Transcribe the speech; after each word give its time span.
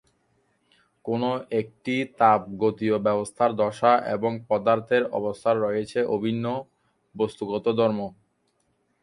কোনো 1.05 1.29
একটি 1.59 1.95
তাপগতীয় 2.19 2.95
ব্যবস্থার 3.07 3.51
দশা 3.55 3.93
এবং 4.15 4.31
পদার্থের 4.49 5.03
অবস্থার 5.19 5.55
রয়েছে 5.65 5.99
অভিন্ন 6.15 6.45
বস্তুগত 7.15 7.65
ধর্ম। 7.79 7.99